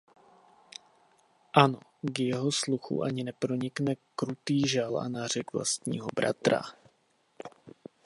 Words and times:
Ano, 1.63 1.79
k 2.01 2.15
jeho 2.25 2.51
sluchu 2.51 3.03
ani 3.07 3.21
nepronikne 3.23 3.95
krutý 4.15 4.67
žal 4.67 4.97
a 4.99 5.07
nářek 5.07 5.53
vlastního 5.53 6.07
bratra. 6.15 6.61